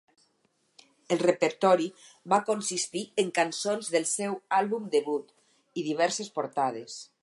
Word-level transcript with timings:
El 1.15 1.19
repertori 1.23 1.85
va 2.33 2.41
consistir 2.49 3.05
en 3.25 3.31
cançons 3.37 3.93
del 3.97 4.11
seu 4.15 4.37
àlbum 4.63 4.93
debut 4.97 5.33
i 5.83 5.89
diverses 5.91 6.39
portades. 6.41 7.03